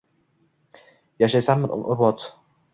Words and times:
Yashaysanmi 1.25 1.67
umrbod? 1.79 2.19